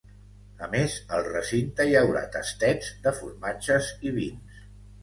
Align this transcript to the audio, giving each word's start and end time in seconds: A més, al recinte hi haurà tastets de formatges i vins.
A 0.67 0.69
més, 0.71 0.95
al 1.17 1.27
recinte 1.27 1.87
hi 1.91 1.95
haurà 2.01 2.25
tastets 2.39 2.91
de 3.07 3.17
formatges 3.21 3.97
i 4.11 4.17
vins. 4.21 4.65